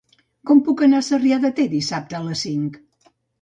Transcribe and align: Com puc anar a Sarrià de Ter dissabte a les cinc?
Com 0.51 0.61
puc 0.69 0.79
anar 0.87 1.01
a 1.01 1.05
Sarrià 1.07 1.37
de 1.43 1.51
Ter 1.59 1.67
dissabte 1.75 2.19
a 2.21 2.23
les 2.29 2.43
cinc? 2.47 2.81